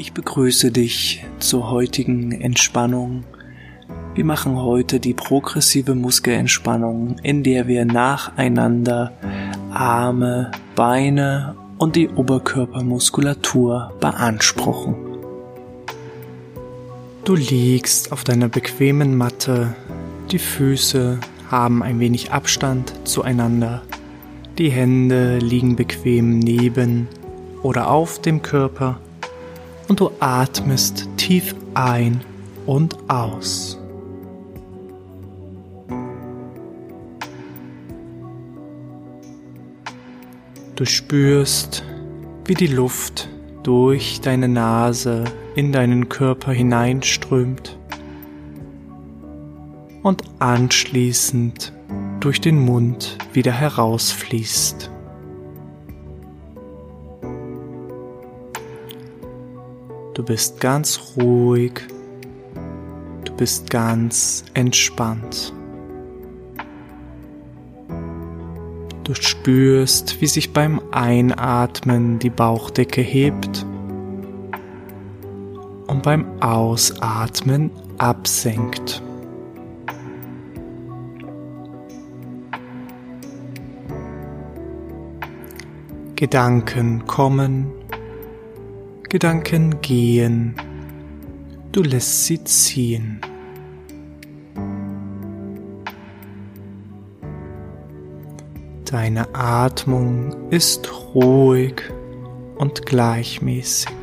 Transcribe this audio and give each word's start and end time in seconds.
Ich 0.00 0.12
begrüße 0.12 0.70
dich 0.70 1.26
zur 1.40 1.72
heutigen 1.72 2.30
Entspannung. 2.30 3.24
Wir 4.14 4.24
machen 4.24 4.54
heute 4.54 5.00
die 5.00 5.12
progressive 5.12 5.96
Muskelentspannung, 5.96 7.16
in 7.24 7.42
der 7.42 7.66
wir 7.66 7.84
nacheinander 7.84 9.12
Arme, 9.72 10.52
Beine 10.76 11.56
und 11.78 11.96
die 11.96 12.08
Oberkörpermuskulatur 12.10 13.92
beanspruchen. 13.98 14.94
Du 17.24 17.34
liegst 17.34 18.12
auf 18.12 18.22
deiner 18.22 18.48
bequemen 18.48 19.16
Matte, 19.16 19.74
die 20.30 20.38
Füße 20.38 21.18
haben 21.50 21.82
ein 21.82 21.98
wenig 21.98 22.30
Abstand 22.30 22.94
zueinander, 23.02 23.82
die 24.58 24.70
Hände 24.70 25.38
liegen 25.38 25.74
bequem 25.74 26.38
neben 26.38 27.08
oder 27.64 27.90
auf 27.90 28.22
dem 28.22 28.42
Körper 28.42 29.00
und 29.88 30.00
du 30.00 30.10
atmest 30.20 31.08
tief 31.16 31.54
ein 31.74 32.20
und 32.66 32.96
aus. 33.08 33.78
Du 40.76 40.84
spürst, 40.84 41.82
wie 42.44 42.54
die 42.54 42.68
Luft 42.68 43.28
durch 43.64 44.20
deine 44.20 44.46
Nase 44.46 45.24
in 45.56 45.72
deinen 45.72 46.08
Körper 46.08 46.52
hineinströmt 46.52 47.76
und 50.04 50.22
anschließend 50.38 51.72
durch 52.20 52.40
den 52.40 52.60
Mund 52.60 53.18
wieder 53.32 53.52
herausfließt. 53.52 54.90
Du 60.18 60.24
bist 60.24 60.60
ganz 60.60 61.00
ruhig. 61.16 61.80
Du 63.24 63.32
bist 63.36 63.70
ganz 63.70 64.44
entspannt. 64.52 65.52
Du 69.04 69.14
spürst, 69.14 70.20
wie 70.20 70.26
sich 70.26 70.52
beim 70.52 70.80
Einatmen 70.90 72.18
die 72.18 72.30
Bauchdecke 72.30 73.00
hebt 73.00 73.64
und 75.86 76.02
beim 76.02 76.42
Ausatmen 76.42 77.70
absenkt. 77.98 79.00
Gedanken 86.16 87.06
kommen 87.06 87.77
Gedanken 89.10 89.80
gehen, 89.80 90.54
du 91.72 91.82
lässt 91.82 92.26
sie 92.26 92.44
ziehen. 92.44 93.22
Deine 98.84 99.34
Atmung 99.34 100.50
ist 100.50 100.90
ruhig 101.14 101.80
und 102.58 102.84
gleichmäßig. 102.84 103.96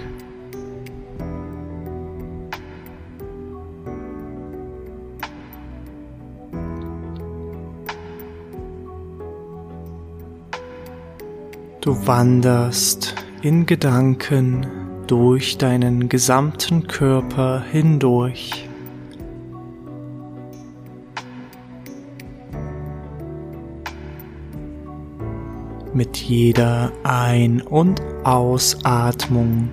Du 11.82 12.08
wanderst 12.08 13.14
in 13.44 13.68
Gedanken 13.68 14.85
durch 15.08 15.58
deinen 15.58 16.10
gesamten 16.10 16.88
Körper 16.88 17.64
hindurch. 17.72 18.68
Mit 25.94 26.18
jeder 26.18 26.92
Ein- 27.04 27.62
und 27.62 28.02
Ausatmung 28.24 29.70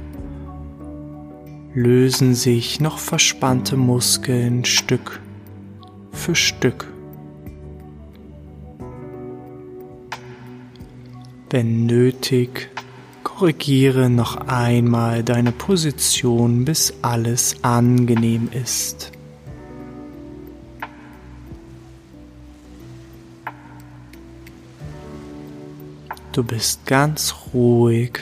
lösen 1.74 2.34
sich 2.34 2.80
noch 2.80 2.98
verspannte 2.98 3.76
Muskeln 3.76 4.64
Stück 4.64 5.20
für 6.12 6.34
Stück. 6.34 6.86
Wenn 11.50 11.86
nötig, 11.86 12.70
Korrigiere 13.42 14.08
noch 14.08 14.36
einmal 14.46 15.24
deine 15.24 15.50
Position, 15.50 16.64
bis 16.64 16.94
alles 17.02 17.56
angenehm 17.62 18.48
ist. 18.52 19.10
Du 26.30 26.44
bist 26.44 26.86
ganz 26.86 27.34
ruhig. 27.52 28.20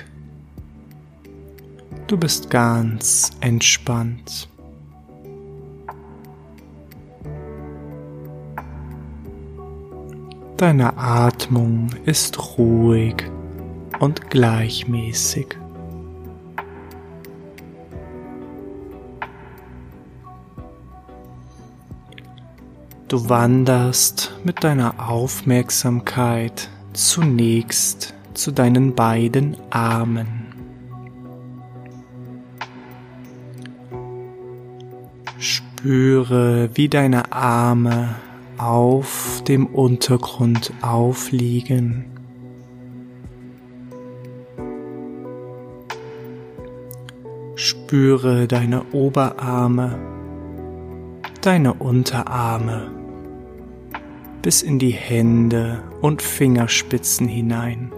Du 2.06 2.16
bist 2.16 2.48
ganz 2.48 3.30
entspannt. 3.42 4.48
Deine 10.56 10.96
Atmung 10.96 11.90
ist 12.06 12.56
ruhig 12.56 13.30
und 14.00 14.30
gleichmäßig. 14.30 15.46
Du 23.06 23.28
wanderst 23.28 24.32
mit 24.44 24.64
deiner 24.64 25.08
Aufmerksamkeit 25.08 26.68
zunächst 26.92 28.14
zu 28.34 28.52
deinen 28.52 28.94
beiden 28.94 29.56
Armen. 29.70 30.46
Spüre, 35.38 36.70
wie 36.74 36.88
deine 36.88 37.32
Arme 37.32 38.14
auf 38.58 39.42
dem 39.48 39.66
Untergrund 39.66 40.72
aufliegen. 40.82 42.09
Spüre 47.90 48.46
deine 48.46 48.84
Oberarme, 48.92 49.98
deine 51.40 51.74
Unterarme 51.74 52.88
bis 54.42 54.62
in 54.62 54.78
die 54.78 54.92
Hände 54.92 55.82
und 56.00 56.22
Fingerspitzen 56.22 57.26
hinein. 57.26 57.90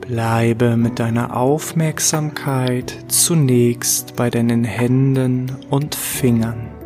Bleibe 0.00 0.78
mit 0.78 0.98
deiner 0.98 1.36
Aufmerksamkeit 1.36 2.96
zunächst 3.08 4.16
bei 4.16 4.30
deinen 4.30 4.64
Händen 4.64 5.54
und 5.68 5.94
Fingern. 5.94 6.79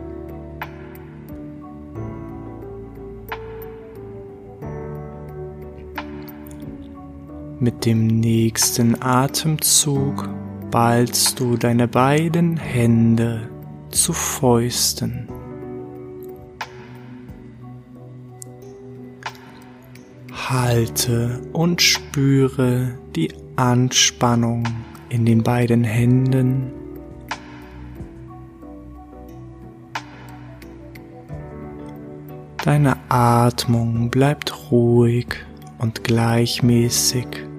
Mit 7.65 7.87
dem 7.87 8.09
nächsten 8.09 9.01
Atemzug 9.01 10.29
ballst 10.71 11.41
du 11.41 11.57
deine 11.57 11.89
beiden 11.89 12.59
Hände 12.59 13.49
zu 13.89 14.13
Fäusten. 14.13 15.27
Halte 20.31 21.41
und 21.55 21.81
spüre 21.81 22.99
die 23.17 23.33
Anspannung 23.57 24.65
in 25.09 25.25
den 25.25 25.43
beiden 25.43 25.85
Händen. 25.85 26.71
Deine 32.63 32.99
Atmung 33.09 34.11
bleibt 34.11 34.71
ruhig 34.71 35.29
und 35.79 36.05
gleichmäßig. 36.05 37.54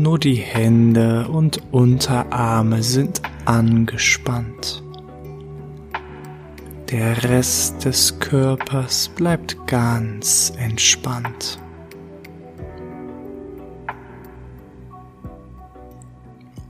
Nur 0.00 0.18
die 0.18 0.36
Hände 0.36 1.28
und 1.28 1.60
Unterarme 1.72 2.82
sind 2.82 3.20
angespannt. 3.44 4.82
Der 6.90 7.22
Rest 7.24 7.84
des 7.84 8.18
Körpers 8.18 9.10
bleibt 9.10 9.66
ganz 9.66 10.54
entspannt. 10.56 11.58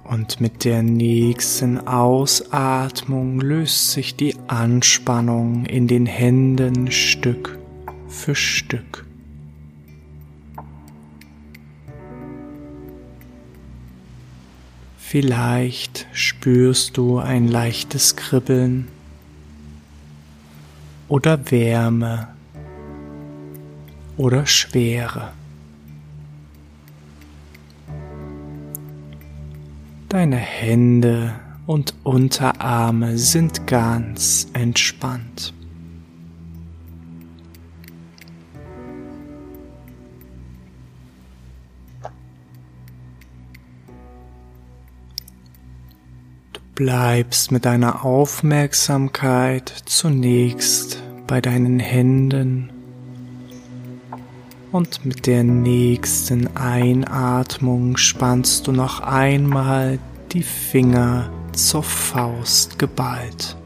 Und 0.03 0.41
mit 0.41 0.65
der 0.65 0.83
nächsten 0.83 1.87
Ausatmung 1.87 3.41
löst 3.41 3.93
sich 3.93 4.17
die 4.17 4.35
Anspannung 4.49 5.67
in 5.67 5.87
den 5.87 6.07
Händen 6.07 6.91
Stück 6.91 7.61
für 8.09 8.35
Stück. 8.35 9.07
Vielleicht 15.11 16.07
spürst 16.13 16.97
du 16.97 17.19
ein 17.19 17.49
leichtes 17.49 18.15
Kribbeln 18.15 18.87
oder 21.09 21.51
Wärme 21.51 22.29
oder 24.17 24.47
Schwere. 24.47 25.33
Deine 30.09 30.37
Hände 30.37 31.35
und 31.67 31.93
Unterarme 32.05 33.19
sind 33.19 33.67
ganz 33.67 34.47
entspannt. 34.53 35.53
Bleibst 46.81 47.53
mit 47.53 47.67
deiner 47.67 48.07
Aufmerksamkeit 48.07 49.71
zunächst 49.85 51.03
bei 51.27 51.43
deinen 51.43 51.79
Händen 51.79 52.73
und 54.73 55.05
mit 55.05 55.27
der 55.27 55.45
nächsten 55.45 56.57
Einatmung 56.57 57.99
spannst 57.99 58.67
du 58.67 58.73
noch 58.73 59.01
einmal 59.01 59.99
die 60.33 60.43
Finger 60.43 61.29
zur 61.53 61.83
Faust 61.83 62.79
geballt. 62.79 63.59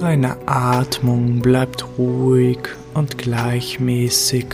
Deine 0.00 0.38
Atmung 0.48 1.42
bleibt 1.42 1.84
ruhig 1.98 2.70
und 2.94 3.18
gleichmäßig. 3.18 4.46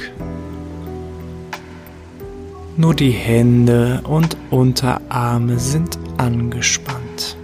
Nur 2.76 2.94
die 2.94 3.10
Hände 3.10 4.02
und 4.04 4.36
Unterarme 4.50 5.58
sind 5.58 5.98
angespannt. 6.16 7.36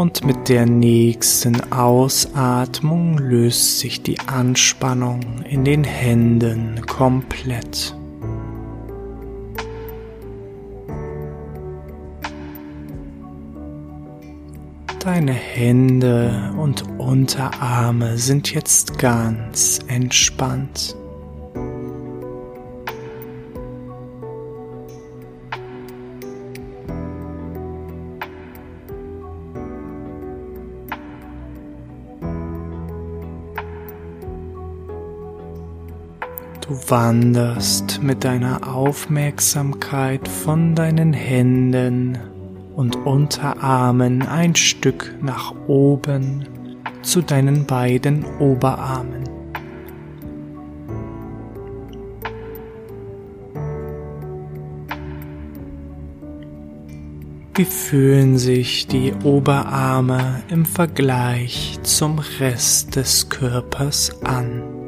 Und 0.00 0.24
mit 0.24 0.48
der 0.48 0.64
nächsten 0.64 1.70
Ausatmung 1.70 3.18
löst 3.18 3.80
sich 3.80 4.02
die 4.02 4.18
Anspannung 4.20 5.42
in 5.46 5.66
den 5.66 5.84
Händen 5.84 6.80
komplett. 6.86 7.94
Deine 15.12 15.32
Hände 15.32 16.52
und 16.56 16.84
Unterarme 16.98 18.16
sind 18.16 18.54
jetzt 18.54 18.96
ganz 18.96 19.80
entspannt. 19.88 20.94
Du 36.60 36.78
wanderst 36.86 38.00
mit 38.00 38.22
deiner 38.22 38.72
Aufmerksamkeit 38.72 40.28
von 40.28 40.76
deinen 40.76 41.12
Händen 41.12 42.29
und 42.80 42.96
Unterarmen 43.04 44.22
ein 44.22 44.56
Stück 44.56 45.14
nach 45.20 45.54
oben 45.66 46.48
zu 47.02 47.20
deinen 47.20 47.66
beiden 47.66 48.24
Oberarmen. 48.38 49.24
Wie 57.54 57.66
fühlen 57.66 58.38
sich 58.38 58.86
die 58.86 59.12
Oberarme 59.24 60.42
im 60.48 60.64
Vergleich 60.64 61.78
zum 61.82 62.18
Rest 62.38 62.96
des 62.96 63.28
Körpers 63.28 64.24
an? 64.24 64.79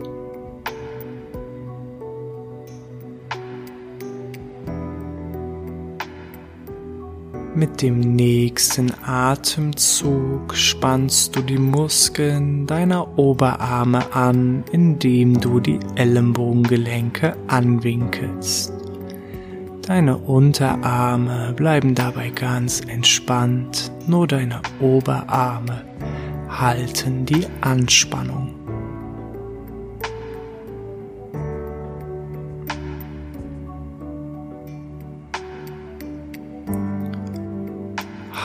Mit 7.54 7.82
dem 7.82 8.00
nächsten 8.00 8.90
Atemzug 9.04 10.54
spannst 10.54 11.36
du 11.36 11.42
die 11.42 11.58
Muskeln 11.58 12.66
deiner 12.66 13.18
Oberarme 13.18 14.14
an, 14.14 14.64
indem 14.72 15.38
du 15.38 15.60
die 15.60 15.78
Ellenbogengelenke 15.96 17.36
anwinkelst. 17.48 18.72
Deine 19.86 20.16
Unterarme 20.16 21.52
bleiben 21.54 21.94
dabei 21.94 22.30
ganz 22.30 22.80
entspannt, 22.80 23.92
nur 24.06 24.26
deine 24.26 24.62
Oberarme 24.80 25.84
halten 26.48 27.26
die 27.26 27.46
Anspannung. 27.60 28.61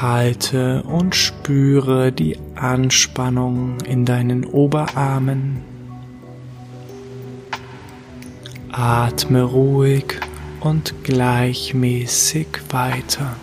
Halte 0.07 0.83
und 0.83 1.15
spüre 1.15 2.13
die 2.13 2.37
Anspannung 2.55 3.81
in 3.81 4.05
deinen 4.05 4.45
Oberarmen. 4.45 5.61
Atme 8.71 9.43
ruhig 9.43 10.17
und 10.61 11.03
gleichmäßig 11.03 12.47
weiter. 12.69 13.35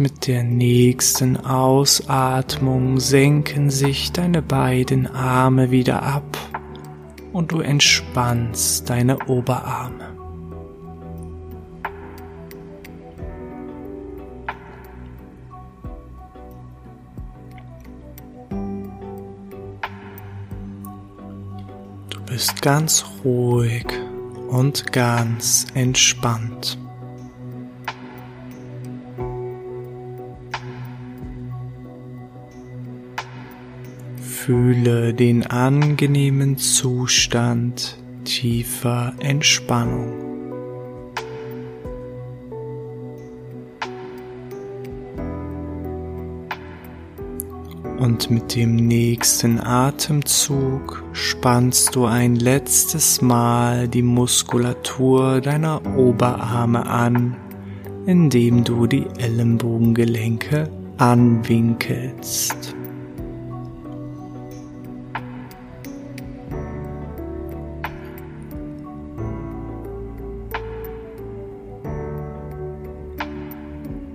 Mit 0.00 0.26
der 0.26 0.42
nächsten 0.42 1.36
Ausatmung 1.36 3.00
senken 3.00 3.70
sich 3.70 4.12
deine 4.12 4.42
beiden 4.42 5.06
Arme 5.06 5.70
wieder 5.70 6.02
ab 6.02 6.36
und 7.32 7.52
du 7.52 7.60
entspannst 7.60 8.88
deine 8.88 9.18
Oberarme. 9.28 10.14
Du 22.10 22.20
bist 22.26 22.62
ganz 22.62 23.04
ruhig 23.24 23.86
und 24.48 24.92
ganz 24.92 25.66
entspannt. 25.74 26.78
Fühle 34.46 35.12
den 35.12 35.44
angenehmen 35.44 36.56
Zustand 36.56 37.98
tiefer 38.22 39.12
Entspannung. 39.18 40.12
Und 47.98 48.30
mit 48.30 48.54
dem 48.54 48.76
nächsten 48.76 49.58
Atemzug 49.58 51.02
spannst 51.10 51.96
du 51.96 52.04
ein 52.04 52.36
letztes 52.36 53.20
Mal 53.20 53.88
die 53.88 54.02
Muskulatur 54.02 55.40
deiner 55.40 55.84
Oberarme 55.96 56.86
an, 56.86 57.36
indem 58.06 58.62
du 58.62 58.86
die 58.86 59.06
Ellenbogengelenke 59.18 60.70
anwinkelst. 60.98 62.76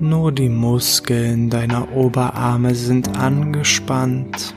Nur 0.01 0.31
die 0.31 0.49
Muskeln 0.49 1.51
deiner 1.51 1.95
Oberarme 1.95 2.73
sind 2.73 3.19
angespannt. 3.19 4.55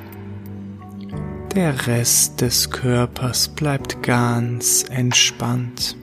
Der 1.55 1.87
Rest 1.87 2.41
des 2.41 2.71
Körpers 2.71 3.49
bleibt 3.49 4.03
ganz 4.03 4.87
entspannt. 4.89 5.99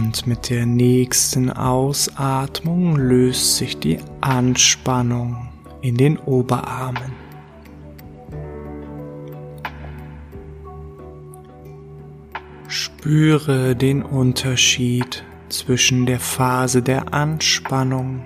Und 0.00 0.26
mit 0.26 0.48
der 0.48 0.64
nächsten 0.64 1.50
Ausatmung 1.50 2.96
löst 2.96 3.58
sich 3.58 3.78
die 3.78 3.98
Anspannung 4.22 5.50
in 5.82 5.98
den 5.98 6.16
Oberarmen. 6.16 7.12
Spüre 12.66 13.76
den 13.76 14.02
Unterschied 14.02 15.22
zwischen 15.50 16.06
der 16.06 16.18
Phase 16.18 16.80
der 16.80 17.12
Anspannung 17.12 18.22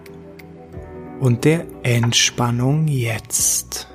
und 1.18 1.44
der 1.44 1.66
Entspannung 1.82 2.86
jetzt. 2.86 3.88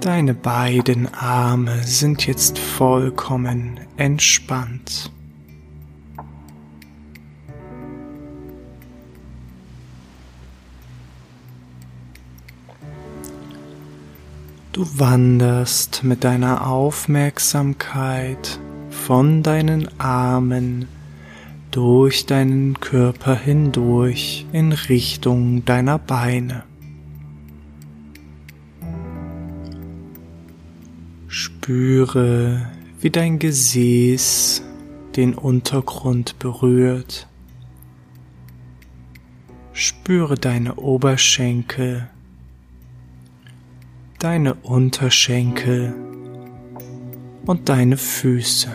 Deine 0.00 0.32
beiden 0.32 1.12
Arme 1.12 1.82
sind 1.82 2.26
jetzt 2.26 2.58
vollkommen 2.58 3.78
entspannt. 3.98 5.12
Du 14.72 14.86
wanderst 14.96 16.02
mit 16.02 16.24
deiner 16.24 16.66
Aufmerksamkeit 16.66 18.58
von 18.88 19.42
deinen 19.42 20.00
Armen 20.00 20.88
durch 21.72 22.24
deinen 22.24 22.80
Körper 22.80 23.34
hindurch 23.34 24.46
in 24.52 24.72
Richtung 24.72 25.66
deiner 25.66 25.98
Beine. 25.98 26.69
Spüre, 31.70 32.68
wie 32.98 33.10
dein 33.10 33.38
Gesäß 33.38 34.60
den 35.14 35.36
Untergrund 35.36 36.40
berührt. 36.40 37.28
Spüre 39.72 40.34
deine 40.34 40.74
Oberschenkel, 40.74 42.10
deine 44.18 44.54
Unterschenkel 44.54 45.94
und 47.46 47.68
deine 47.68 47.96
Füße. 47.96 48.70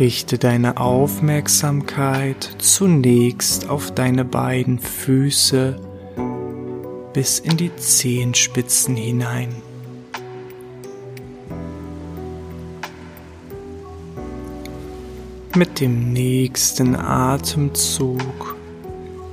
Richte 0.00 0.38
deine 0.38 0.78
Aufmerksamkeit 0.78 2.56
zunächst 2.56 3.68
auf 3.68 3.90
deine 3.94 4.24
beiden 4.24 4.78
Füße 4.78 5.78
bis 7.12 7.38
in 7.38 7.58
die 7.58 7.76
Zehenspitzen 7.76 8.96
hinein. 8.96 9.54
Mit 15.54 15.80
dem 15.80 16.14
nächsten 16.14 16.96
Atemzug 16.96 18.56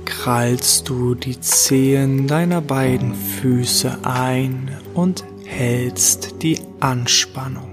krallst 0.04 0.86
du 0.86 1.14
die 1.14 1.40
Zehen 1.40 2.26
deiner 2.26 2.60
beiden 2.60 3.14
Füße 3.14 4.00
ein 4.02 4.70
und 4.92 5.24
hältst 5.46 6.42
die 6.42 6.60
Anspannung. 6.80 7.67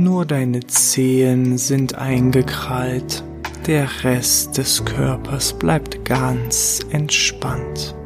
Nur 0.00 0.24
deine 0.24 0.60
Zehen 0.60 1.58
sind 1.58 1.96
eingekrallt, 1.96 3.24
der 3.66 3.88
Rest 4.04 4.56
des 4.56 4.84
Körpers 4.84 5.52
bleibt 5.52 6.04
ganz 6.04 6.86
entspannt. 6.90 7.96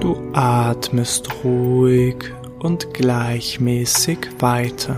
Du 0.00 0.16
atmest 0.32 1.28
ruhig 1.44 2.16
und 2.60 2.94
gleichmäßig 2.94 4.20
weiter. 4.38 4.96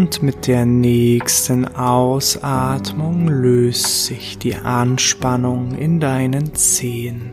Und 0.00 0.22
mit 0.22 0.46
der 0.46 0.64
nächsten 0.64 1.66
Ausatmung 1.66 3.28
löst 3.28 4.06
sich 4.06 4.38
die 4.38 4.54
Anspannung 4.54 5.74
in 5.74 6.00
deinen 6.00 6.54
Zehen. 6.54 7.32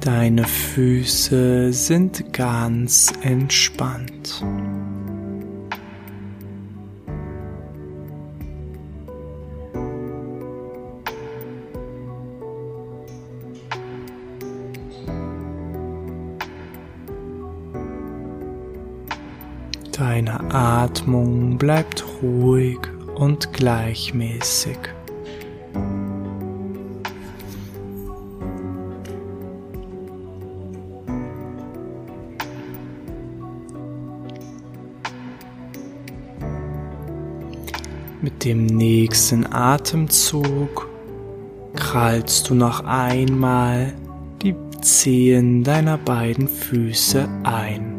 Deine 0.00 0.44
Füße 0.44 1.72
sind 1.72 2.32
ganz 2.32 3.12
entspannt. 3.22 4.44
Atmung 20.52 21.58
bleibt 21.58 22.04
ruhig 22.22 22.78
und 23.14 23.52
gleichmäßig. 23.52 24.78
Mit 38.24 38.44
dem 38.44 38.64
nächsten 38.64 39.52
Atemzug 39.52 40.88
krallst 41.76 42.48
du 42.48 42.54
noch 42.54 42.84
einmal 42.84 43.92
die 44.42 44.54
Zehen 44.80 45.62
deiner 45.62 45.98
beiden 45.98 46.48
Füße 46.48 47.28
ein. 47.42 47.93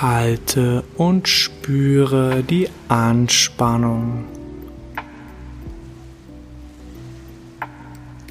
Halte 0.00 0.84
und 0.96 1.26
spüre 1.26 2.44
die 2.44 2.68
Anspannung. 2.86 4.24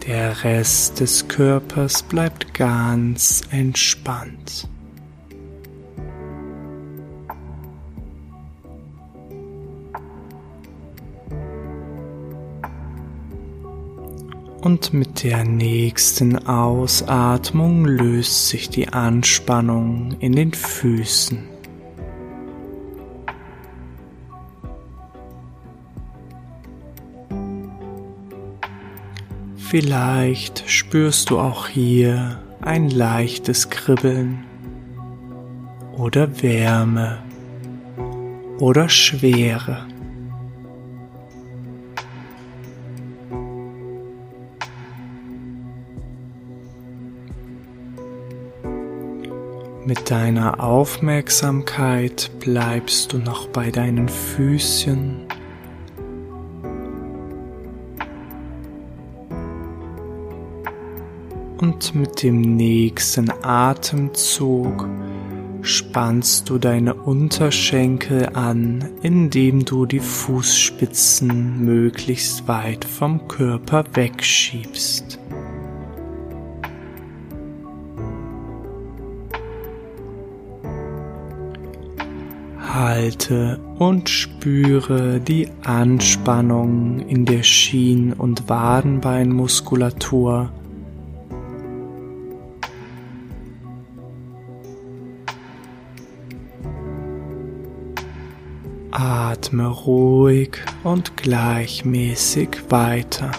Der 0.08 0.46
Rest 0.46 1.02
des 1.02 1.28
Körpers 1.28 2.04
bleibt 2.04 2.54
ganz 2.54 3.42
entspannt. 3.52 4.70
Und 14.62 14.94
mit 14.94 15.24
der 15.24 15.44
nächsten 15.44 16.48
Ausatmung 16.48 17.84
löst 17.84 18.48
sich 18.48 18.70
die 18.70 18.88
Anspannung 18.88 20.16
in 20.20 20.32
den 20.32 20.54
Füßen. 20.54 21.57
Vielleicht 29.70 30.64
spürst 30.70 31.30
du 31.30 31.40
auch 31.40 31.68
hier 31.68 32.42
ein 32.62 32.90
leichtes 32.90 33.70
Kribbeln 33.70 34.46
oder 35.98 36.42
Wärme 36.42 37.22
oder 38.60 38.88
Schwere. 38.88 39.86
Mit 49.86 50.10
deiner 50.10 50.64
Aufmerksamkeit 50.64 52.32
bleibst 52.40 53.12
du 53.12 53.18
noch 53.18 53.50
bei 53.50 53.70
deinen 53.70 54.08
Füßchen 54.08 55.27
Und 61.60 61.96
mit 61.96 62.22
dem 62.22 62.56
nächsten 62.56 63.32
Atemzug 63.42 64.88
spannst 65.64 66.50
du 66.50 66.60
deine 66.60 66.94
Unterschenkel 66.94 68.30
an, 68.34 68.88
indem 69.02 69.66
du 69.66 69.88
die 69.88 70.00
Fußspitzen 70.00 71.66
möglichst 71.66 72.48
weit 72.48 72.86
vom 72.86 73.28
Körper 73.28 73.86
wegschiebst. 73.94 75.18
Halte 82.60 83.60
und 83.80 84.10
spüre 84.10 85.20
die 85.20 85.50
Anspannung 85.64 87.00
in 87.08 87.26
der 87.26 87.42
Schien- 87.42 88.14
und 88.14 88.48
Wadenbeinmuskulatur 88.48 90.52
Atme 99.38 99.68
ruhig 99.68 100.58
und 100.84 101.16
gleichmäßig 101.16 102.50
weiter. 102.70 103.32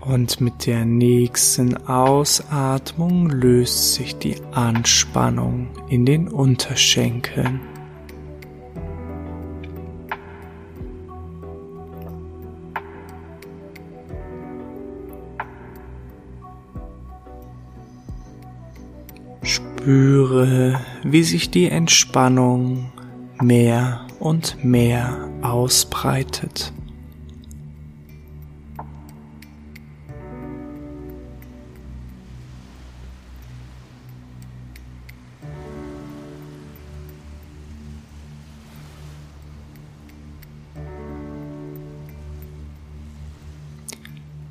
Und 0.00 0.40
mit 0.40 0.66
der 0.66 0.84
nächsten 0.84 1.76
Ausatmung 1.86 3.30
löst 3.30 3.94
sich 3.94 4.18
die 4.18 4.34
Anspannung 4.50 5.68
in 5.88 6.04
den 6.04 6.26
Unterschenkeln. 6.26 7.71
Spüre, 19.82 20.78
wie 21.02 21.24
sich 21.24 21.50
die 21.50 21.68
Entspannung 21.68 22.92
mehr 23.42 24.06
und 24.20 24.64
mehr 24.64 25.28
ausbreitet. 25.42 26.72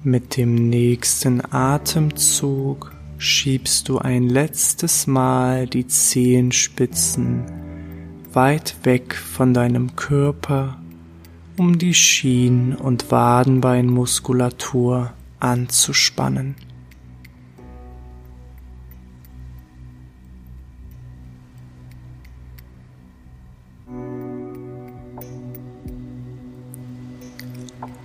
Mit 0.03 0.35
dem 0.35 0.55
nächsten 0.67 1.41
Atemzug 1.53 2.91
schiebst 3.21 3.87
du 3.87 3.99
ein 3.99 4.27
letztes 4.29 5.05
Mal 5.05 5.67
die 5.67 5.85
Zehenspitzen 5.85 7.43
weit 8.33 8.77
weg 8.83 9.13
von 9.13 9.53
deinem 9.53 9.96
Körper, 9.96 10.79
um 11.55 11.77
die 11.77 11.93
Schien- 11.93 12.74
und 12.74 13.11
Wadenbeinmuskulatur 13.11 15.13
anzuspannen. 15.39 16.55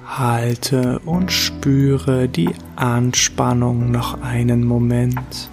Halte 0.06 1.00
und 1.00 1.32
spüre 1.32 2.28
die 2.28 2.50
Anspannung 2.76 3.90
noch 3.90 4.22
einen 4.22 4.64
Moment. 4.64 5.50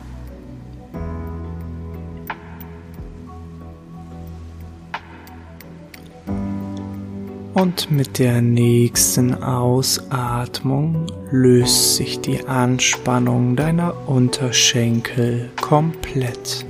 Und 7.54 7.92
mit 7.92 8.20
der 8.20 8.42
nächsten 8.42 9.44
Ausatmung 9.44 11.08
löst 11.32 11.96
sich 11.96 12.20
die 12.20 12.46
Anspannung 12.46 13.56
deiner 13.56 14.08
Unterschenkel 14.08 15.50
komplett. 15.62 16.66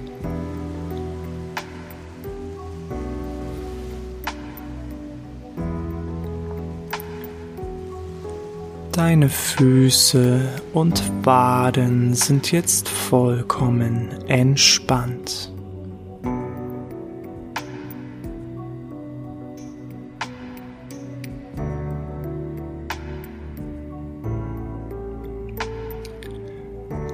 Deine 9.06 9.28
Füße 9.28 10.48
und 10.72 11.04
Waden 11.24 12.13
sind 12.13 12.54
jetzt 12.54 12.88
vollkommen 12.88 14.08
entspannt. 14.30 15.52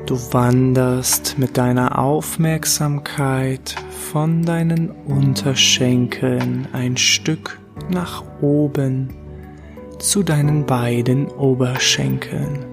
Du 0.06 0.16
wanderst 0.32 1.40
mit 1.40 1.58
deiner 1.58 1.98
Aufmerksamkeit 1.98 3.76
von 4.12 4.44
deinen 4.44 4.92
Unterschenkeln 4.92 6.68
ein 6.72 6.98
Stück 6.98 7.60
nach 7.90 8.24
oben 8.42 9.19
zu 10.00 10.24
deinen 10.24 10.66
beiden 10.66 11.28
Oberschenkeln. 11.28 12.66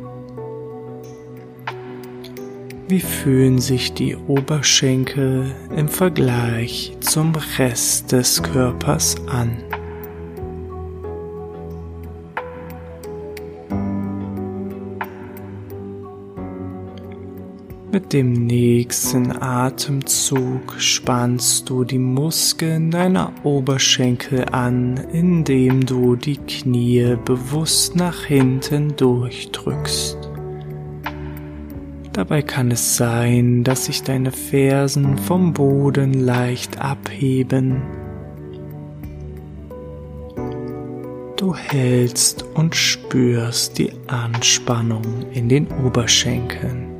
Wie 2.88 3.00
fühlen 3.00 3.58
sich 3.58 3.94
die 3.94 4.16
Oberschenkel 4.16 5.54
im 5.76 5.88
Vergleich 5.88 6.96
zum 7.00 7.34
Rest 7.58 8.12
des 8.12 8.42
Körpers 8.42 9.16
an? 9.26 9.56
Mit 17.96 18.12
dem 18.12 18.34
nächsten 18.34 19.40
Atemzug 19.40 20.74
spannst 20.76 21.70
du 21.70 21.82
die 21.82 21.98
Muskeln 21.98 22.90
deiner 22.90 23.32
Oberschenkel 23.42 24.44
an, 24.52 24.98
indem 25.14 25.86
du 25.86 26.14
die 26.14 26.36
Knie 26.36 27.16
bewusst 27.24 27.96
nach 27.96 28.24
hinten 28.24 28.94
durchdrückst. 28.98 30.18
Dabei 32.12 32.42
kann 32.42 32.70
es 32.70 32.98
sein, 32.98 33.64
dass 33.64 33.86
sich 33.86 34.02
deine 34.02 34.30
Fersen 34.30 35.16
vom 35.16 35.54
Boden 35.54 36.12
leicht 36.12 36.78
abheben. 36.78 37.80
Du 41.36 41.54
hältst 41.54 42.44
und 42.52 42.76
spürst 42.76 43.78
die 43.78 43.90
Anspannung 44.06 45.30
in 45.32 45.48
den 45.48 45.66
Oberschenkeln. 45.82 46.95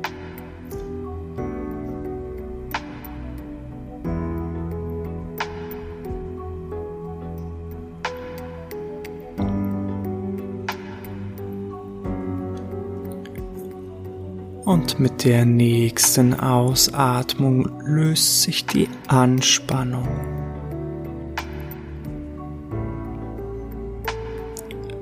Und 14.77 14.99
mit 14.99 15.25
der 15.25 15.43
nächsten 15.43 16.39
Ausatmung 16.39 17.67
löst 17.83 18.43
sich 18.43 18.63
die 18.63 18.87
Anspannung. 19.07 20.07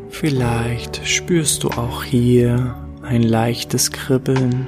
Vielleicht 0.10 1.06
spürst 1.06 1.66
du 1.66 1.72
auch 1.72 2.06
hier 2.06 2.74
ein 3.02 3.22
leichtes 3.22 3.92
Kribbeln 3.92 4.66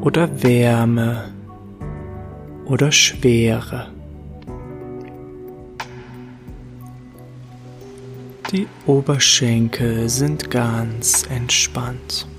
oder 0.00 0.42
Wärme 0.42 1.26
oder 2.64 2.90
Schwere. 2.90 3.92
Die 8.50 8.66
Oberschenkel 8.86 10.08
sind 10.08 10.50
ganz 10.50 11.26
entspannt. 11.28 12.29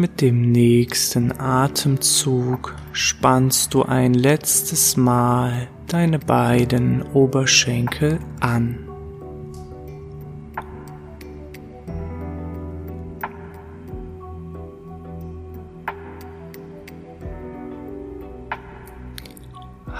Mit 0.00 0.22
dem 0.22 0.50
nächsten 0.50 1.38
Atemzug 1.38 2.74
spannst 2.94 3.74
du 3.74 3.82
ein 3.82 4.14
letztes 4.14 4.96
Mal 4.96 5.68
deine 5.88 6.18
beiden 6.18 7.02
Oberschenkel 7.12 8.18
an. 8.40 8.78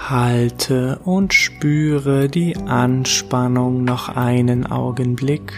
Halte 0.09 0.99
und 1.05 1.31
spüre 1.35 2.27
die 2.27 2.57
Anspannung 2.57 3.83
noch 3.83 4.09
einen 4.09 4.65
Augenblick. 4.65 5.53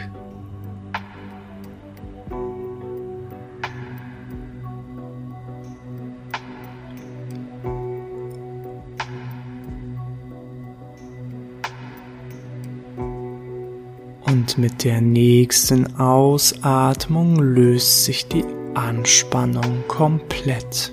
Mit 14.83 14.91
der 14.91 15.01
nächsten 15.01 15.95
Ausatmung 15.97 17.39
löst 17.39 18.03
sich 18.03 18.27
die 18.27 18.43
Anspannung 18.73 19.83
komplett. 19.87 20.91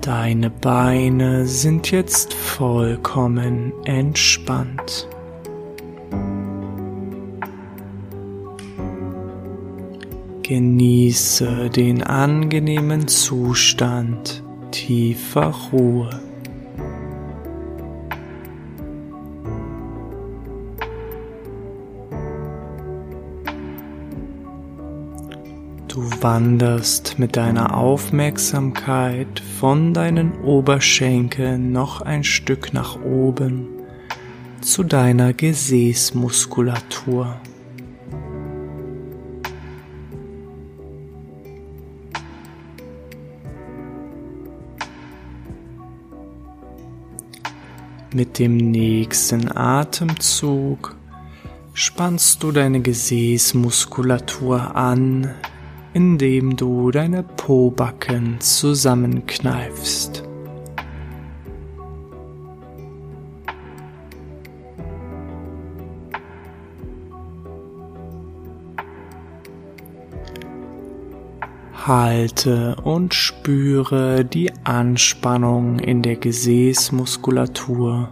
Deine 0.00 0.48
Beine 0.48 1.46
sind 1.46 1.90
jetzt 1.90 2.32
vollkommen 2.32 3.74
entspannt. 3.84 5.06
Genieße 10.42 11.68
den 11.68 12.02
angenehmen 12.02 13.06
Zustand 13.06 14.42
tiefer 14.70 15.54
Ruhe. 15.70 16.23
Wanderst 26.24 27.18
mit 27.18 27.36
deiner 27.36 27.76
Aufmerksamkeit 27.76 29.42
von 29.60 29.92
deinen 29.92 30.32
Oberschenkeln 30.40 31.70
noch 31.70 32.00
ein 32.00 32.24
Stück 32.24 32.72
nach 32.72 32.98
oben 33.02 33.68
zu 34.62 34.84
deiner 34.84 35.34
Gesäßmuskulatur. 35.34 37.36
Mit 48.14 48.38
dem 48.38 48.56
nächsten 48.56 49.54
Atemzug 49.54 50.96
spannst 51.74 52.42
du 52.42 52.50
deine 52.50 52.80
Gesäßmuskulatur 52.80 54.74
an, 54.74 55.34
indem 55.94 56.56
du 56.56 56.90
deine 56.90 57.22
Pobacken 57.22 58.40
zusammenkneifst. 58.40 60.24
Halte 71.86 72.76
und 72.82 73.14
spüre 73.14 74.24
die 74.24 74.50
Anspannung 74.64 75.78
in 75.78 76.02
der 76.02 76.16
Gesäßmuskulatur. 76.16 78.08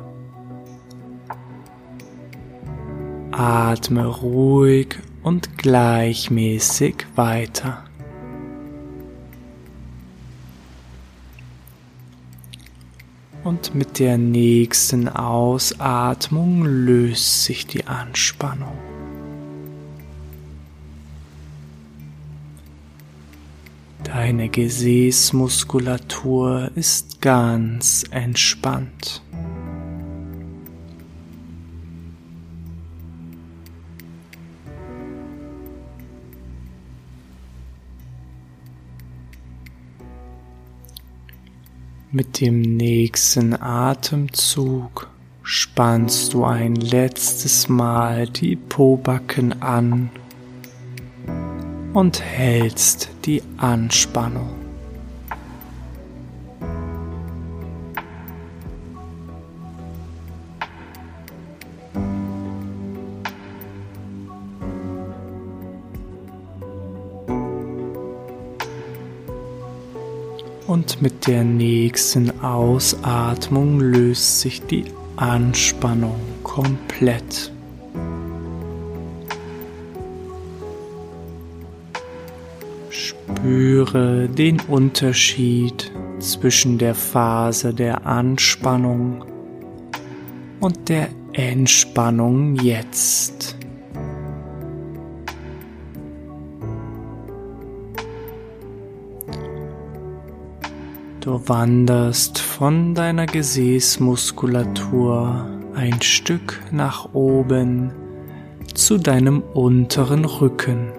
Atme 3.32 4.06
ruhig 4.06 4.98
und 5.22 5.58
gleichmäßig 5.58 7.06
weiter. 7.14 7.84
Und 13.44 13.74
mit 13.74 13.98
der 13.98 14.16
nächsten 14.18 15.08
Ausatmung 15.08 16.64
löst 16.64 17.44
sich 17.44 17.66
die 17.66 17.86
Anspannung. 17.86 18.78
Deine 24.04 24.48
Gesäßmuskulatur 24.48 26.70
ist 26.74 27.20
ganz 27.20 28.04
entspannt. 28.10 29.22
Mit 42.14 42.42
dem 42.42 42.60
nächsten 42.60 43.54
Atemzug 43.58 45.08
spannst 45.42 46.34
du 46.34 46.44
ein 46.44 46.76
letztes 46.76 47.70
Mal 47.70 48.28
die 48.28 48.54
Pobacken 48.54 49.62
an 49.62 50.10
und 51.94 52.20
hältst 52.20 53.08
die 53.24 53.42
Anspannung. 53.56 54.61
Mit 71.02 71.26
der 71.26 71.42
nächsten 71.42 72.30
Ausatmung 72.42 73.80
löst 73.80 74.38
sich 74.38 74.62
die 74.62 74.84
Anspannung 75.16 76.20
komplett. 76.44 77.50
Spüre 82.88 84.28
den 84.28 84.60
Unterschied 84.60 85.90
zwischen 86.20 86.78
der 86.78 86.94
Phase 86.94 87.74
der 87.74 88.06
Anspannung 88.06 89.24
und 90.60 90.88
der 90.88 91.08
Entspannung 91.32 92.54
jetzt. 92.54 93.56
Du 101.22 101.40
wanderst 101.46 102.38
von 102.40 102.96
deiner 102.96 103.26
Gesäßmuskulatur 103.26 105.46
ein 105.72 106.02
Stück 106.02 106.60
nach 106.72 107.14
oben 107.14 107.92
zu 108.74 108.98
deinem 108.98 109.40
unteren 109.40 110.24
Rücken. 110.24 110.90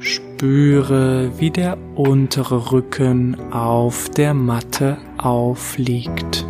Spüre, 0.00 1.30
wie 1.38 1.52
der 1.52 1.78
untere 1.94 2.72
Rücken 2.72 3.36
auf 3.52 4.08
der 4.08 4.34
Matte 4.34 4.98
aufliegt. 5.18 6.44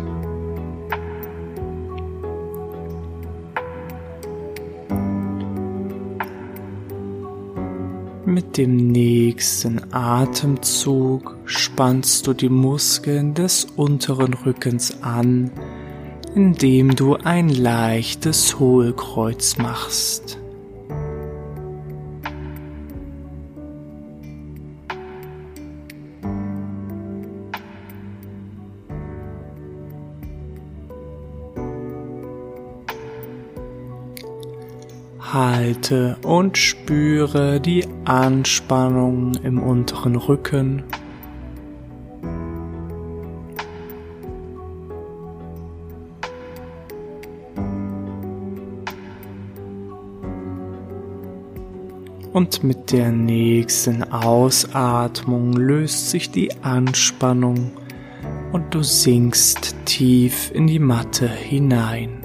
Mit 8.37 8.55
dem 8.57 8.91
nächsten 8.91 9.91
Atemzug 9.91 11.37
spannst 11.45 12.27
du 12.27 12.33
die 12.33 12.49
Muskeln 12.49 13.33
des 13.33 13.65
unteren 13.75 14.35
Rückens 14.35 15.01
an, 15.01 15.49
indem 16.35 16.95
du 16.95 17.15
ein 17.15 17.49
leichtes 17.49 18.59
Hohlkreuz 18.59 19.57
machst. 19.57 20.37
Halte 35.33 36.17
und 36.23 36.57
spüre 36.57 37.59
die 37.59 37.85
Anspannung 38.05 39.35
im 39.43 39.61
unteren 39.61 40.15
Rücken. 40.15 40.83
Und 52.31 52.63
mit 52.63 52.91
der 52.91 53.11
nächsten 53.11 54.03
Ausatmung 54.03 55.53
löst 55.53 56.11
sich 56.11 56.29
die 56.29 56.53
Anspannung 56.61 57.71
und 58.51 58.73
du 58.73 58.83
sinkst 58.83 59.75
tief 59.85 60.51
in 60.53 60.67
die 60.67 60.79
Matte 60.79 61.27
hinein. 61.27 62.16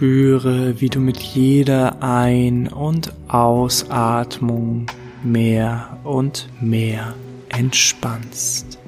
Spüre, 0.00 0.80
wie 0.80 0.88
du 0.88 0.98
mit 0.98 1.18
jeder 1.18 2.02
Ein- 2.02 2.68
und 2.68 3.12
Ausatmung 3.28 4.86
mehr 5.22 5.98
und 6.04 6.48
mehr 6.58 7.12
entspannst. 7.50 8.78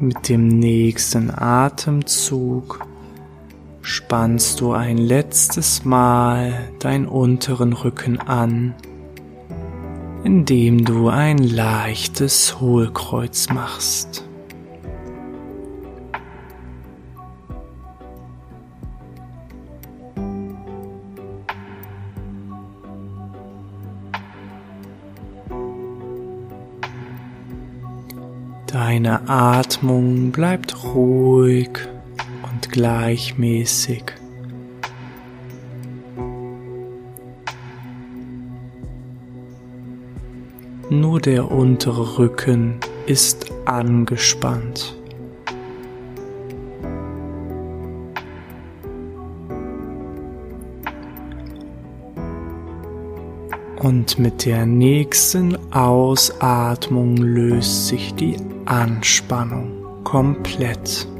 Mit 0.00 0.28
dem 0.28 0.48
nächsten 0.48 1.30
Atemzug 1.30 2.84
spannst 3.84 4.62
du 4.62 4.72
ein 4.72 4.96
letztes 4.96 5.84
Mal 5.84 6.54
deinen 6.78 7.06
unteren 7.06 7.74
Rücken 7.74 8.18
an, 8.18 8.74
indem 10.24 10.86
du 10.86 11.10
ein 11.10 11.36
leichtes 11.36 12.60
Hohlkreuz 12.60 13.50
machst. 13.50 14.24
Deine 28.66 29.28
Atmung 29.28 30.32
bleibt 30.32 30.84
ruhig 30.84 31.78
gleichmäßig. 32.74 34.02
Nur 40.90 41.20
der 41.20 41.52
untere 41.52 42.18
Rücken 42.18 42.80
ist 43.06 43.46
angespannt. 43.64 44.96
Und 53.78 54.18
mit 54.18 54.44
der 54.44 54.66
nächsten 54.66 55.56
Ausatmung 55.72 57.18
löst 57.18 57.86
sich 57.86 58.12
die 58.14 58.36
Anspannung 58.64 60.02
komplett. 60.02 61.13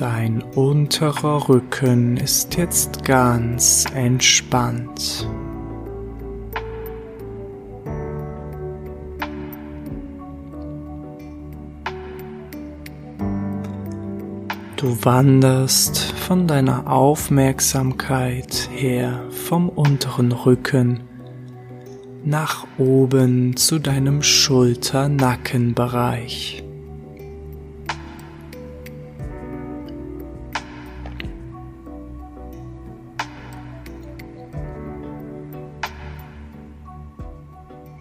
Dein 0.00 0.42
unterer 0.54 1.48
Rücken 1.50 2.16
ist 2.16 2.56
jetzt 2.56 3.04
ganz 3.04 3.84
entspannt. 3.94 5.28
Du 14.76 15.04
wanderst 15.04 15.98
von 15.98 16.46
deiner 16.46 16.90
Aufmerksamkeit 16.90 18.70
her 18.72 19.24
vom 19.28 19.68
unteren 19.68 20.32
Rücken 20.32 21.00
nach 22.24 22.66
oben 22.78 23.54
zu 23.54 23.78
deinem 23.78 24.22
Schulter-Nackenbereich. 24.22 26.64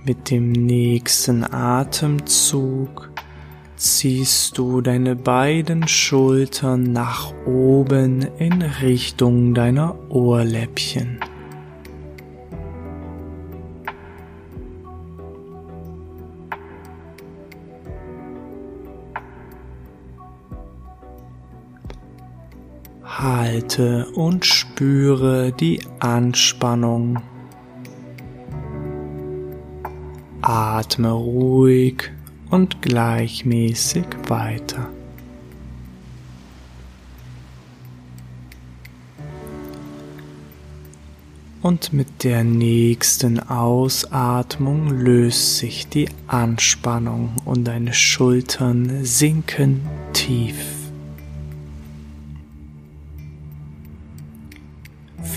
Mit 0.09 0.31
dem 0.31 0.53
nächsten 0.53 1.43
Atemzug 1.43 3.11
ziehst 3.75 4.57
du 4.57 4.81
deine 4.81 5.15
beiden 5.15 5.87
Schultern 5.87 6.81
nach 6.81 7.31
oben 7.45 8.23
in 8.39 8.63
Richtung 8.63 9.53
deiner 9.53 9.95
Ohrläppchen. 10.09 11.19
Halte 23.03 24.07
und 24.15 24.43
spüre 24.43 25.51
die 25.51 25.81
Anspannung. 25.99 27.21
Atme 30.41 31.11
ruhig 31.11 32.11
und 32.49 32.81
gleichmäßig 32.81 34.05
weiter. 34.27 34.89
Und 41.61 41.91
mit 41.91 42.23
der 42.23 42.45
nächsten 42.45 43.39
Ausatmung 43.39 44.89
löst 44.89 45.57
sich 45.57 45.89
die 45.89 46.07
Anspannung 46.27 47.33
und 47.43 47.65
deine 47.65 47.93
Schultern 47.93 49.03
sinken 49.03 49.81
tief. 50.13 50.78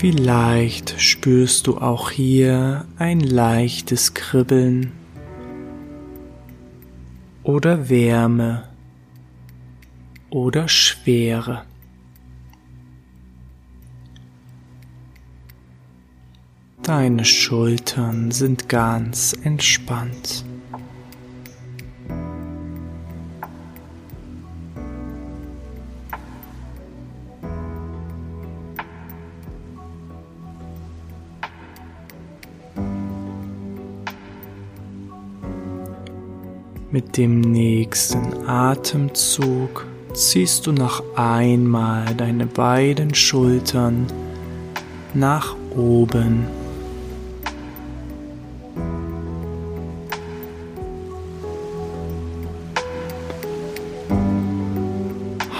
Vielleicht 0.03 0.99
spürst 0.99 1.65
du 1.65 1.77
auch 1.77 2.11
hier 2.11 2.83
ein 2.97 3.21
leichtes 3.21 4.13
Kribbeln 4.13 4.91
oder 7.43 7.87
Wärme 7.87 8.67
oder 10.29 10.67
Schwere. 10.67 11.63
Deine 16.81 17.23
Schultern 17.23 18.31
sind 18.31 18.67
ganz 18.67 19.31
entspannt. 19.31 20.43
Mit 37.03 37.17
dem 37.17 37.41
nächsten 37.41 38.47
Atemzug 38.47 39.85
ziehst 40.13 40.65
du 40.65 40.71
noch 40.71 41.03
einmal 41.15 42.15
deine 42.15 42.47
beiden 42.47 43.13
Schultern 43.13 44.07
nach 45.13 45.55
oben. 45.75 46.47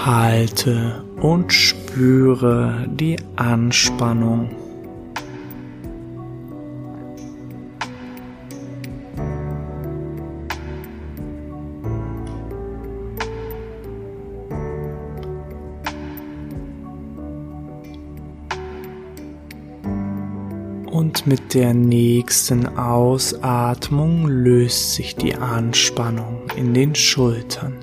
Halte 0.04 1.04
und 1.20 1.52
spüre 1.52 2.88
die 2.88 3.16
Anspannung. 3.36 4.63
Mit 21.26 21.54
der 21.54 21.72
nächsten 21.72 22.76
Ausatmung 22.76 24.26
löst 24.26 24.92
sich 24.92 25.16
die 25.16 25.34
Anspannung 25.34 26.42
in 26.54 26.74
den 26.74 26.94
Schultern. 26.94 27.78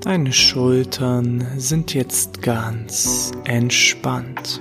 Deine 0.00 0.32
Schultern 0.32 1.46
sind 1.58 1.94
jetzt 1.94 2.42
ganz 2.42 3.30
entspannt. 3.44 4.60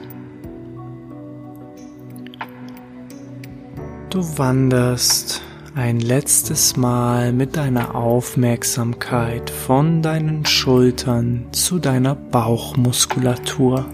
Du 4.17 4.39
wanderst 4.39 5.43
ein 5.75 5.99
letztes 5.99 6.75
Mal 6.75 7.31
mit 7.31 7.55
deiner 7.55 7.93
Aufmerksamkeit 7.93 9.51
von 9.51 10.01
deinen 10.01 10.43
Schultern 10.43 11.45
zu 11.51 11.77
deiner 11.77 12.15
Bauchmuskulatur. 12.15 13.85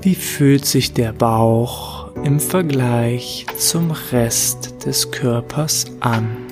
Wie 0.00 0.14
fühlt 0.14 0.64
sich 0.64 0.94
der 0.94 1.12
Bauch 1.12 2.16
im 2.24 2.40
Vergleich 2.40 3.44
zum 3.58 3.90
Rest 3.90 4.86
des 4.86 5.10
Körpers 5.10 5.84
an? 6.00 6.45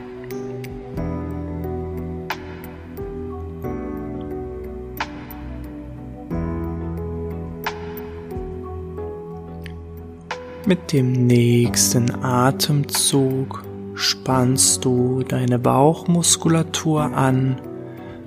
Mit 10.66 10.94
dem 10.94 11.12
nächsten 11.27 12.24
Atemzug 12.24 13.64
spannst 13.94 14.83
du 14.83 15.22
deine 15.22 15.59
Bauchmuskulatur 15.59 17.03
an, 17.03 17.61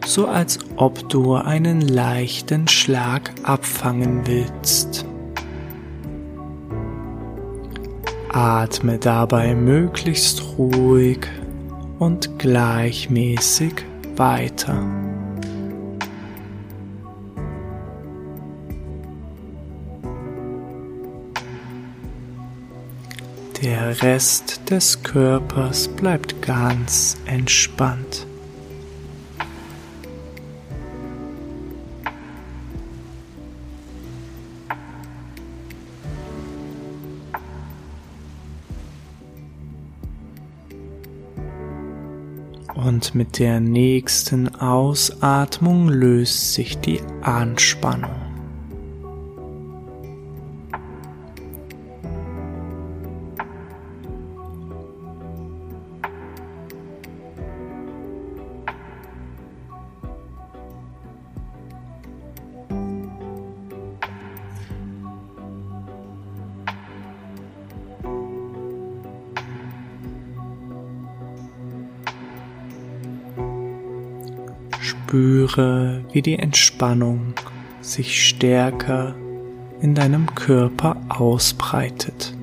so 0.05 0.27
als 0.27 0.59
ob 0.75 1.09
du 1.09 1.33
einen 1.33 1.81
leichten 1.81 2.67
Schlag 2.67 3.33
abfangen 3.41 4.27
willst. 4.27 5.03
Atme 8.29 8.99
dabei 8.99 9.55
möglichst 9.55 10.43
ruhig 10.59 11.25
und 11.97 12.37
gleichmäßig 12.37 13.73
weiter. 14.15 15.06
Der 23.63 24.03
Rest 24.03 24.69
des 24.69 25.01
Körpers 25.01 25.87
bleibt 25.87 26.41
ganz 26.43 27.17
entspannt. 27.25 28.27
und 42.87 43.15
mit 43.15 43.37
der 43.37 43.59
nächsten 43.59 44.55
Ausatmung 44.55 45.89
löst 45.89 46.53
sich 46.53 46.77
die 46.77 47.01
Anspannung. 47.21 48.26
Spüre, 75.57 76.03
wie 76.11 76.21
die 76.21 76.37
Entspannung 76.37 77.33
sich 77.81 78.27
stärker 78.27 79.15
in 79.81 79.95
deinem 79.95 80.35
Körper 80.35 80.97
ausbreitet. 81.09 82.35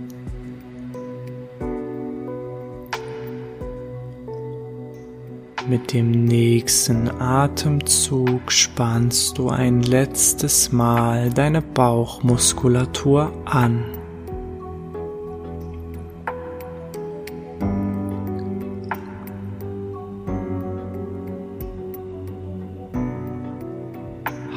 Mit 5.69 5.93
dem 5.93 6.25
nächsten 6.25 7.09
Atemzug 7.09 8.51
spannst 8.51 9.39
du 9.39 9.49
ein 9.49 9.83
letztes 9.83 10.73
Mal 10.73 11.31
deine 11.31 11.63
Bauchmuskulatur 11.63 13.33
an. 13.45 13.85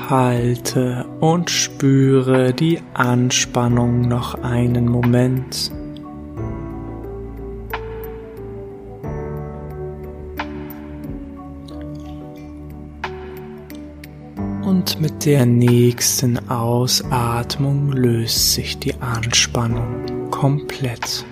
Halte 0.10 1.06
und 1.20 1.50
spüre 1.50 2.54
die 2.54 2.80
Anspannung 2.94 4.08
noch 4.08 4.36
einen 4.36 4.88
Moment. 4.88 5.70
Und 14.64 15.02
mit 15.02 15.26
der 15.26 15.46
nächsten 15.46 16.50
Ausatmung 16.50 17.92
löst 17.92 18.54
sich 18.54 18.80
die 18.80 18.96
Anspannung 19.02 20.30
komplett. 20.32 21.26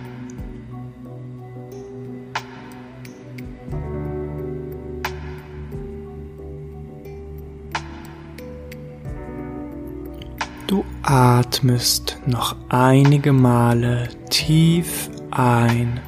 Atmest 11.06 12.18
noch 12.26 12.56
einige 12.70 13.32
Male 13.32 14.10
tief 14.32 15.10
ein 15.30 16.00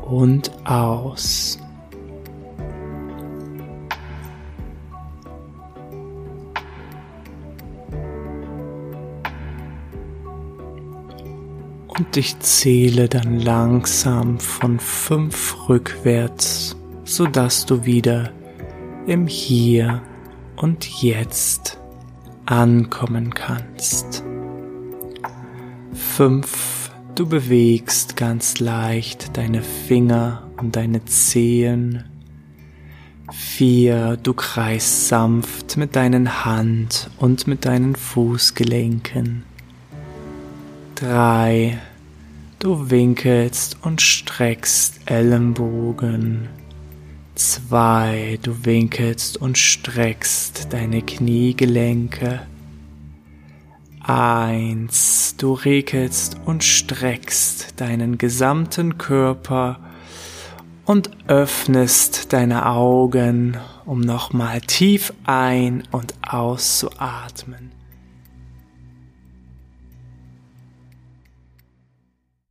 und 0.00 0.50
aus. 0.64 1.58
Und 11.88 12.16
ich 12.16 12.38
zähle 12.40 13.10
dann 13.10 13.40
langsam 13.40 14.40
von 14.40 14.80
fünf 14.80 15.68
rückwärts, 15.68 16.74
sodass 17.04 17.66
du 17.66 17.84
wieder 17.84 18.30
im 19.06 19.26
Hier 19.26 20.00
und 20.56 21.02
Jetzt 21.02 21.81
ankommen 22.52 23.32
kannst. 23.32 24.22
Fünf, 25.94 26.90
du 27.14 27.26
bewegst 27.26 28.14
ganz 28.16 28.60
leicht 28.60 29.38
deine 29.38 29.62
Finger 29.62 30.42
und 30.58 30.76
deine 30.76 31.02
Zehen. 31.06 32.04
Vier, 33.32 34.18
du 34.22 34.34
kreist 34.34 35.08
sanft 35.08 35.78
mit 35.78 35.96
deinen 35.96 36.44
Hand 36.44 37.08
und 37.16 37.46
mit 37.46 37.64
deinen 37.64 37.96
Fußgelenken. 37.96 39.44
Drei, 40.94 41.78
du 42.58 42.90
winkelst 42.90 43.78
und 43.80 44.02
streckst 44.02 45.00
Ellenbogen. 45.06 46.48
Zwei, 47.34 48.38
du 48.42 48.66
winkelst 48.66 49.38
und 49.38 49.56
streckst 49.56 50.70
deine 50.70 51.00
Kniegelenke. 51.00 52.42
Eins, 54.04 55.36
du 55.36 55.52
regelst 55.52 56.36
und 56.44 56.64
streckst 56.64 57.80
deinen 57.80 58.18
gesamten 58.18 58.98
Körper 58.98 59.78
und 60.84 61.10
öffnest 61.28 62.32
deine 62.32 62.66
Augen, 62.66 63.56
um 63.84 64.00
nochmal 64.00 64.60
tief 64.60 65.12
ein- 65.24 65.84
und 65.92 66.14
auszuatmen. 66.22 67.81